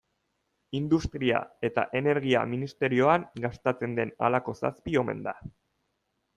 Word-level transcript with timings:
Industria 0.77 1.41
eta 1.69 1.83
Energia 1.99 2.41
ministerioan 2.55 3.29
gastatzen 3.45 3.95
den 4.01 4.17
halako 4.29 4.59
zazpi 4.65 5.01
omen 5.07 5.25
da. 5.31 5.39